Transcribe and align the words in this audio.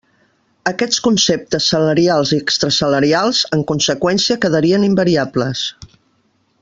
Aquests 0.69 1.01
conceptes 1.07 1.67
salarials 1.73 2.31
i 2.37 2.39
extrasalarials, 2.45 3.43
en 3.59 3.65
conseqüència, 3.73 4.39
quedarien 4.47 4.89
invariables. 4.89 5.63